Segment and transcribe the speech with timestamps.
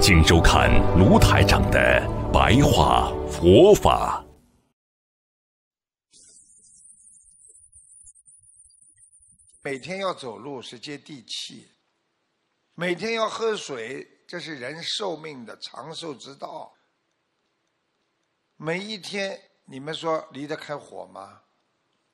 [0.00, 2.00] 请收看卢台长的
[2.32, 4.24] 白话佛法。
[9.60, 11.68] 每天要走路是接地气，
[12.74, 16.72] 每天要喝水，这是人寿命的长寿之道。
[18.56, 21.42] 每一天，你们说离得开火吗？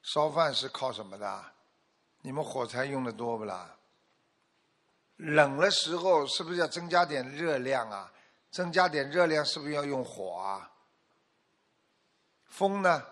[0.02, 1.44] 烧饭是靠什么的？
[2.22, 3.76] 你们火柴用的多不啦？
[5.16, 8.12] 冷的时候是不是要增加点热量啊？
[8.50, 10.70] 增加点热量是不是要用火啊？
[12.46, 13.04] 风呢？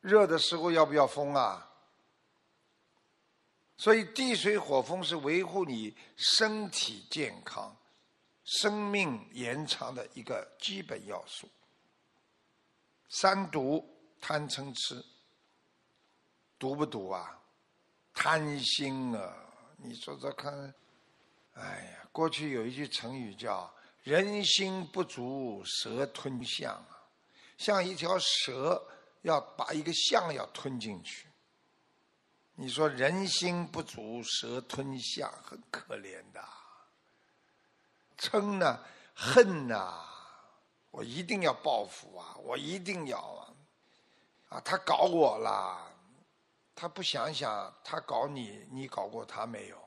[0.00, 1.70] 热的时候要不要风啊？
[3.76, 7.76] 所以地水火风是维护你身体健康、
[8.44, 11.48] 生命延长的一个基本要素。
[13.08, 13.84] 三毒：
[14.20, 15.04] 贪嗔痴。
[16.58, 17.40] 毒不毒啊？
[18.14, 19.43] 贪心啊！
[19.86, 20.74] 你说说看，
[21.52, 23.70] 哎呀，过去有一句成语叫
[24.02, 27.04] “人心不足蛇吞象”啊，
[27.58, 28.82] 像一条蛇
[29.20, 31.28] 要把一个象要吞进去。
[32.54, 36.42] 你说人心不足蛇吞象，很可怜的。
[38.16, 38.82] 嗔呢，
[39.14, 40.02] 恨呐，
[40.90, 43.52] 我一定要报复啊，我一定要啊，
[44.48, 45.90] 啊，他搞我啦。
[46.74, 49.78] 他不想想，他搞你，你搞过他没有？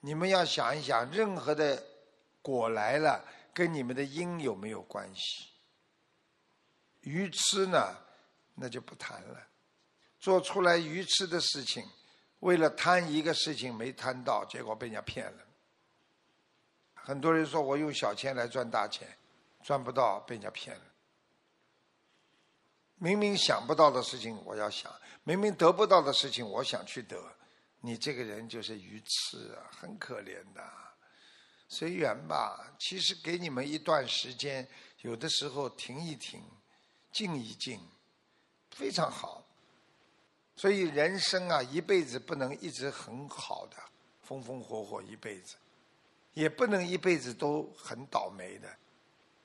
[0.00, 1.82] 你们要想一想，任何的
[2.42, 5.48] 果来了，跟你们的因有没有关系？
[7.00, 7.96] 愚痴呢，
[8.54, 9.48] 那就不谈了。
[10.20, 11.82] 做出来愚痴的事情，
[12.40, 15.38] 为了贪一个事情没贪到，结果被人家骗了。
[16.94, 19.08] 很多人说我用小钱来赚大钱，
[19.62, 20.82] 赚不到，被人家骗了。
[22.98, 24.90] 明明想不到的事情，我要想；
[25.24, 27.16] 明明得不到的事情，我想去得。
[27.80, 30.62] 你这个人就是愚痴啊，很可怜的。
[31.68, 32.74] 随缘吧。
[32.78, 34.66] 其实给你们一段时间，
[35.02, 36.42] 有的时候停一停，
[37.12, 37.80] 静一静，
[38.70, 39.44] 非常好。
[40.56, 43.76] 所以人生啊，一辈子不能一直很好的，
[44.22, 45.54] 风风火火一辈子，
[46.34, 48.68] 也不能一辈子都很倒霉的。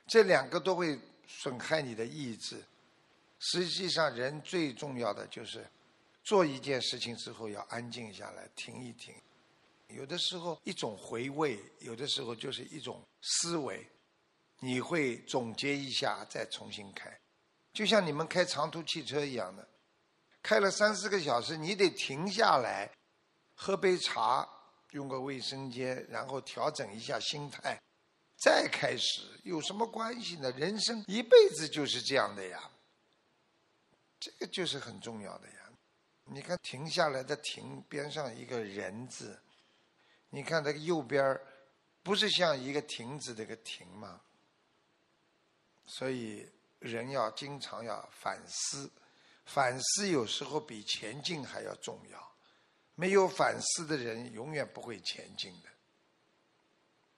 [0.08, 2.64] 这两个都会损害你的意志。
[3.46, 5.68] 实际上，人最重要的就是
[6.24, 9.14] 做一件事情之后要安静下来，停一停。
[9.90, 13.86] 有的时候一种回味，有的时候就是一种思维。
[14.60, 17.14] 你会总结一下，再重新开。
[17.74, 19.68] 就像你们开长途汽车一样的，
[20.42, 22.90] 开了三四个小时，你得停下来，
[23.56, 24.48] 喝杯茶，
[24.92, 27.78] 用个卫生间，然后调整一下心态，
[28.38, 29.22] 再开始。
[29.44, 30.50] 有什么关系呢？
[30.52, 32.70] 人生一辈子就是这样的呀。
[34.24, 35.56] 这个就是很重要的呀！
[36.24, 39.38] 你看停下来的“停”边上一个人字，
[40.30, 41.46] 你看这个右边儿
[42.02, 44.22] 不是像一个亭子这个“亭”吗？
[45.86, 48.90] 所以人要经常要反思，
[49.44, 52.36] 反思有时候比前进还要重要。
[52.96, 55.70] 没有反思的人永远不会前进的。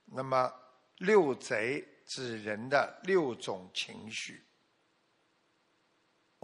[0.05, 0.51] 那么
[0.97, 4.44] 六贼指人的六种情绪。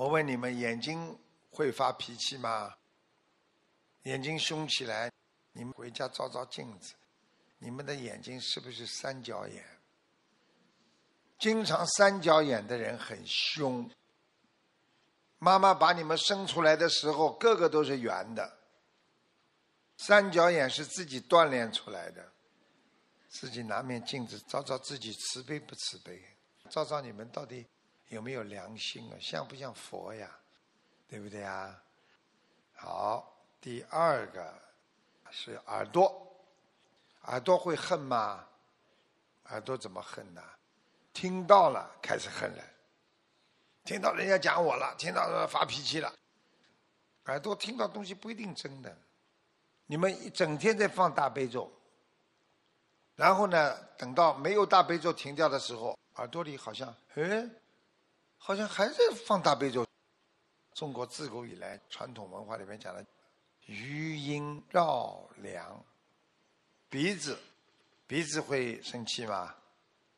[0.02, 1.16] 我问你们，眼睛
[1.52, 2.74] 会发脾气吗？
[4.06, 5.12] 眼睛凶起来，
[5.52, 6.96] 你们回家照照镜子，
[7.60, 9.64] 你们的眼睛是不是三角眼？
[11.38, 13.88] 经常三角眼的人很凶。
[15.38, 18.58] 妈妈把你们生出来的时候，个个都是圆的。
[19.98, 22.32] 三角眼是自己锻炼出来的。
[23.30, 26.20] 自己拿面镜子照照自己，慈悲不慈悲？
[26.72, 27.68] 照照你们到底？
[28.12, 29.16] 有没有良心啊？
[29.20, 30.30] 像不像佛呀？
[31.08, 31.82] 对不对啊？
[32.76, 34.54] 好，第二个
[35.30, 36.14] 是耳朵，
[37.24, 38.46] 耳朵会恨吗？
[39.46, 40.44] 耳朵怎么恨呢？
[41.14, 42.64] 听到了开始恨了，
[43.86, 46.14] 听到人家讲我了，听到发脾气了。
[47.28, 48.94] 耳朵听到东西不一定真的。
[49.86, 51.72] 你们一整天在放大悲咒，
[53.16, 57.56] 然后呢，等到没有大悲咒停掉的时候，耳朵里好像，嗯。
[58.44, 58.96] 好像还在
[59.28, 59.86] 放大悲咒。
[60.74, 63.06] 中国自古以来传统文化里面讲的
[63.68, 65.86] 余音绕梁，
[66.90, 67.38] 鼻子
[68.08, 69.56] 鼻子会生气吗？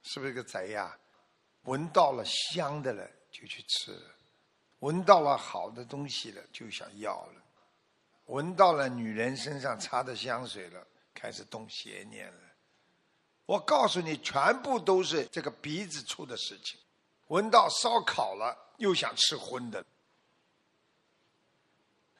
[0.03, 0.97] 是不是个贼呀？
[1.63, 4.01] 闻到了香的了就去吃，
[4.79, 7.43] 闻到了好的东西了就想要了，
[8.27, 12.39] 闻到了女人身上擦的香水了，开始动邪念了。
[13.45, 16.79] 我告诉你，全部都是这个鼻子出的事情。
[17.33, 19.83] 闻到烧烤了，又想吃荤的，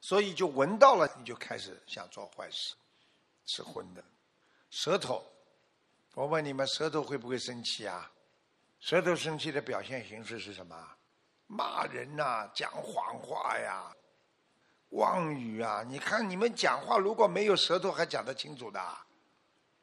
[0.00, 2.74] 所以就闻到了，你就开始想做坏事，
[3.46, 4.02] 吃荤的。
[4.70, 5.24] 舌头，
[6.14, 8.10] 我问你们，舌头会不会生气啊？
[8.80, 10.76] 舌头生气的表现形式是什么？
[11.46, 13.94] 骂人呐，讲谎话呀，
[14.88, 15.84] 妄语啊！
[15.86, 18.82] 你看你们讲话如果没有舌头，还讲得清楚的？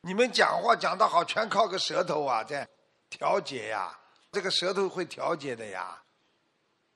[0.02, 2.68] 你们讲话讲得好，全靠个舌头啊，在
[3.10, 3.98] 调节呀。
[4.32, 6.02] 这个舌头会调节的呀。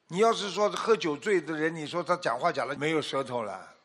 [0.07, 3.75] 你要是说喝酒醉的人，你说他讲话讲的没有舌头了。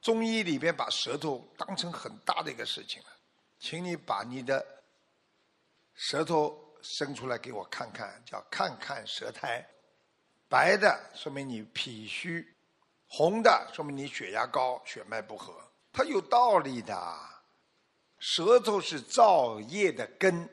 [0.00, 3.08] 中医里边把舌头当成很大的一个事情了，
[3.58, 4.64] 请你把你的
[5.94, 9.66] 舌头伸出来给我看看，叫看看舌苔。
[10.48, 12.54] 白的说明你脾虚，
[13.08, 15.54] 红的说明你血压高、血脉不和。
[15.90, 17.18] 它有道理的，
[18.18, 20.48] 舌头是造业的根。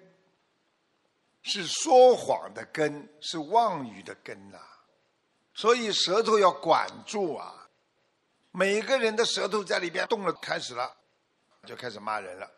[1.43, 4.59] 是说谎的根，是妄语的根呐，
[5.53, 7.67] 所以舌头要管住啊！
[8.51, 10.95] 每个人的舌头在里边动了，开始了，
[11.65, 12.49] 就开始骂人了。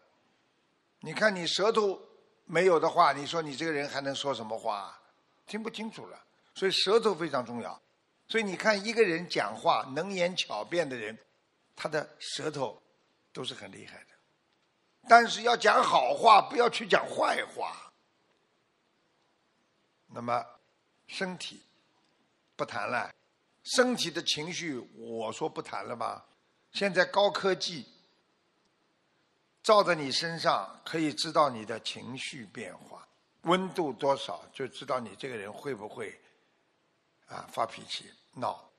[0.99, 1.99] 你看你舌头
[2.45, 4.99] 没有的话，你说你这个人还能说什么话？
[5.45, 6.19] 听不清楚了。
[6.55, 7.81] 所以舌头非常重要。
[8.27, 11.17] 所以你看一个人讲话能言巧辩的人，
[11.75, 12.81] 他的舌头
[13.31, 14.07] 都是很厉害的。
[15.07, 17.92] 但是要讲好话，不要去讲坏话。
[20.13, 20.45] 那么，
[21.07, 21.61] 身体
[22.55, 23.11] 不谈了，
[23.63, 26.23] 身体的情绪我说不谈了吧？
[26.71, 27.87] 现在高科技
[29.63, 33.07] 照在你身上，可以知道你的情绪变化，
[33.41, 36.19] 温度多少就知道你这个人会不会
[37.25, 38.69] 啊发脾气闹。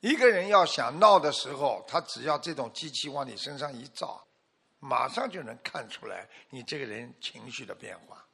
[0.00, 4.26] 一个人要想闹的时候，他只要这种机器往你身上一照，
[4.78, 8.25] 马上就能看出来你这个人情绪的变化。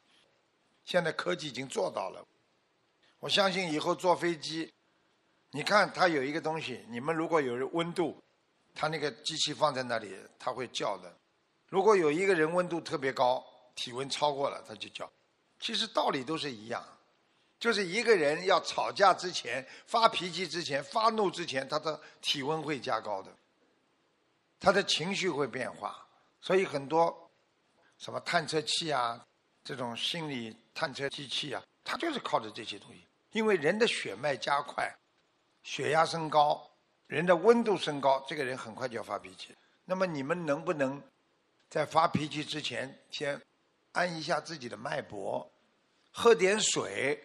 [0.85, 2.27] 现在科技已经做到了。
[3.21, 4.73] 我相信以后坐飞机，
[5.51, 8.21] 你看它有一个东西，你们如果有温度，
[8.75, 11.15] 它那个机器放在那里，它会叫的。
[11.69, 13.45] 如果有一个人温度特别高，
[13.75, 15.11] 体温超过了，它就叫。
[15.61, 16.85] 其实道理都是一样，
[17.61, 23.33] 就是一个人要吵架之前、发脾气之前、发怒之前，他的体温会加高的，
[24.59, 26.05] 他的情绪会变化。
[26.41, 27.31] 所以很多
[27.99, 29.25] 什么探测器啊，
[29.63, 33.07] 这种心理探测机器啊，它就是靠着这些东西。
[33.33, 34.95] 因为人的血脉加快，
[35.63, 36.71] 血压升高，
[37.07, 39.57] 人的温度升高，这个人很快就要发脾气。
[39.85, 41.03] 那么你们能不能
[41.69, 43.41] 在发脾气之前先
[43.93, 45.51] 按一下自己的脉搏，
[46.13, 47.23] 喝点水？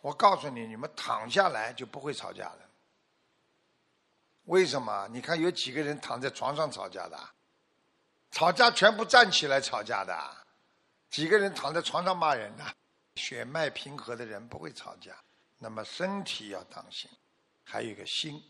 [0.00, 2.58] 我告诉你，你们躺下来就不会吵架了。
[4.44, 5.08] 为什么？
[5.10, 7.18] 你看有几个人躺在床上吵架的？
[8.30, 10.37] 吵架全部站起来吵架的，
[11.10, 12.64] 几个人躺在床上骂人的？
[13.16, 15.12] 血脉平和的人不会吵架，
[15.58, 17.10] 那么身体要当心，
[17.64, 18.40] 还有一个心，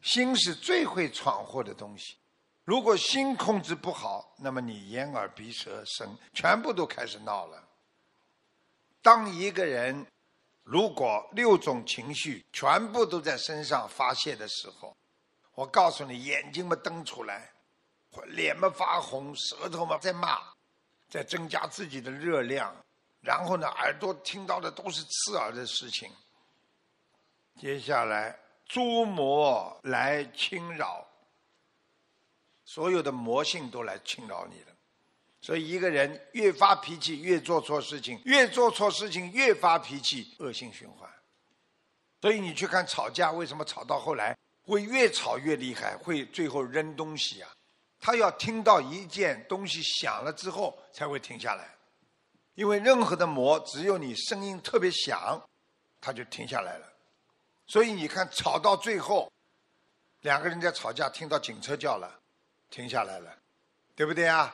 [0.00, 2.16] 心是最会闯祸的东西。
[2.64, 7.60] 如果心控制不好，那么你眼耳鼻舌身全部都开始闹了。
[9.02, 10.06] 当一个人
[10.62, 14.96] 如果六种情绪全部都在身上发泄的时候，
[15.56, 17.50] 我告诉你，眼睛嘛瞪出来，
[18.28, 20.38] 脸嘛发红，舌头嘛在骂，
[21.12, 22.74] 在增加自己的热量。
[23.20, 26.10] 然后呢，耳朵听到的都是刺耳的事情。
[27.60, 31.06] 接下来，诸魔来侵扰，
[32.64, 34.68] 所有的魔性都来侵扰你了。
[35.42, 41.08] 所以，一个人越发脾气，越做错事情；越做错事情，越发脾气，恶性循环。
[42.22, 47.52] 所以，你去看吵架，为什么吵到后来会越吵越厉害，会最后扔东西啊？
[48.02, 51.72] 他要听到一件东西响了之后，才会停下来。
[52.54, 55.40] 因为任何的魔，只有你声音特别响，
[56.00, 56.92] 它就停下来了。
[57.68, 59.30] 所以你看，吵到最后，
[60.22, 62.20] 两个人在吵架，听到警车叫了，
[62.70, 63.34] 停下来了，
[63.94, 64.52] 对不对啊？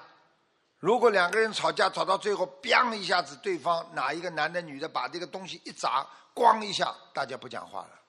[0.79, 8.01] 如果两个人吵架吵到最后，biang 一下子，对方哪一个男的女的把这个东西一砸，咣一下，大家不讲话了。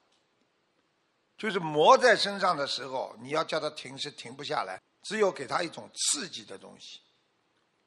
[1.36, 7.00] 就是磨在身上的时候，你要叫他停是停不下来，只有给他一种刺激的东西，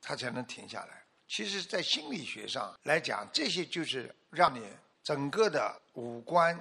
[0.01, 1.03] 他才能停下来。
[1.27, 4.67] 其实，在心理学上来讲，这些就是让你
[5.03, 6.57] 整个的五官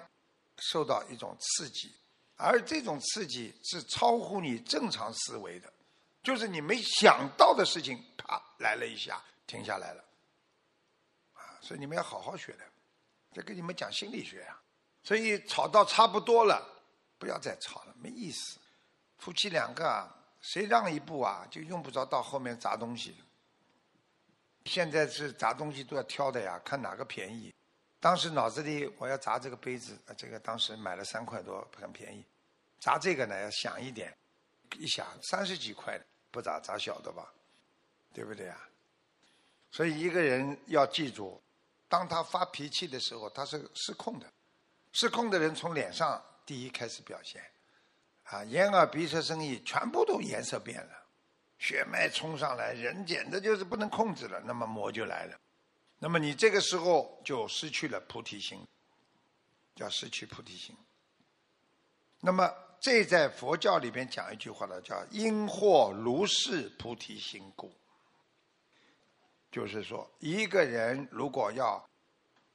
[0.59, 1.95] 受到一种刺激，
[2.37, 5.73] 而这种刺激是超乎你正常思维的，
[6.23, 10.05] 就是你没想到的事情，啪来了一下，停下来了。
[11.35, 12.65] 啊所以你们要好好学的。
[13.35, 14.61] 在跟你们讲心理学啊，
[15.03, 16.63] 所以吵到差不多了，
[17.19, 18.59] 不要再吵了，没意思。
[19.19, 23.17] 夫妻两个啊，谁让一步啊，就用不着到后面砸东西。
[24.67, 27.55] 现在是砸东西都要挑的呀，看哪个便宜。
[27.99, 32.25] 当时脑子里我要砸这个杯子，这个当时买了三块多，很便宜。
[32.79, 34.15] 砸这个呢要想一点，
[34.77, 37.33] 一想三十几块，不砸砸小的吧，
[38.13, 38.69] 对不对啊？
[39.71, 41.41] 所以一个人要记住。
[41.89, 44.27] 当他发脾气的时候，他是失控的。
[44.93, 47.43] 失控的人从脸上第一开始表现，
[48.33, 51.07] 啊，眼耳鼻舌身意全部都颜色变了，
[51.59, 54.41] 血脉冲上来，人简直就是不能控制了。
[54.47, 55.39] 那么魔就来了。
[55.99, 58.67] 那么你这个时候就失去了菩提心，
[59.75, 60.75] 叫失去菩提心。
[62.21, 67.71] 那么这在佛教里边讲一句话呢，叫“因祸如是菩提心故”。
[69.53, 71.87] 就是说，一个人如果要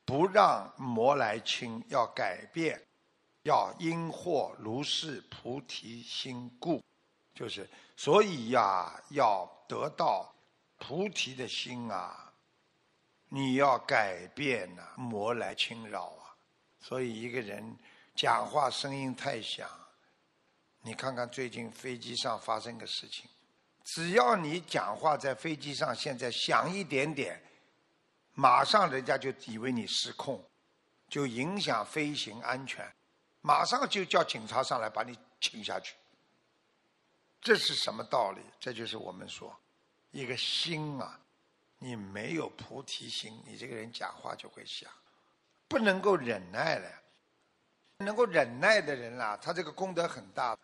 [0.05, 2.81] 不让魔来侵，要改变，
[3.47, 6.83] 要因祸如是菩提心故，
[7.33, 10.35] 就是所以呀，要得到
[10.77, 12.33] 菩提的心啊，
[13.29, 16.35] 你要改变呐，魔来侵扰啊。
[16.81, 17.73] 所以一个人
[18.15, 19.65] 讲话声音太响，
[20.81, 23.29] 你看看最近飞机上发生个事情。
[23.85, 27.41] 只要你讲话在飞机上现在响一点点，
[28.33, 30.43] 马上人家就以为你失控，
[31.07, 32.85] 就影响飞行安全，
[33.47, 35.95] 马上就叫警察上来把你请下去。
[37.39, 38.41] 这是什么道理？
[38.59, 39.57] 这就是我们说，
[40.11, 41.17] 一个心啊，
[41.77, 44.91] 你没有菩提心，你这个人讲话就会响，
[45.69, 46.89] 不能够忍耐了。
[47.99, 50.57] 能够忍耐的人啊，他这个功德很大。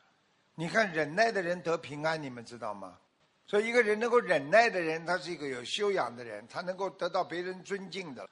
[0.53, 2.99] 你看忍耐的人得平安，你们知道吗？
[3.47, 8.29] 所以，一个人能够忍耐的人，他是一个有修养的人，他能够得到别人尊敬的。